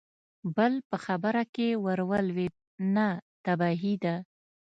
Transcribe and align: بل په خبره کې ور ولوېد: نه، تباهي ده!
بل 0.55 0.73
په 0.89 0.97
خبره 1.05 1.43
کې 1.53 1.67
ور 1.83 1.99
ولوېد: 2.09 2.55
نه، 2.95 3.07
تباهي 3.45 3.95
ده! 4.03 4.15